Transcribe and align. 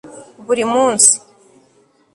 buri 0.45 0.63
munsi 0.73 1.13